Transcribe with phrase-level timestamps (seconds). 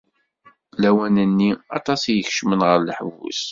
[0.81, 3.41] Lawan-nni, aṭas i ikecmen ɣer leḥbus.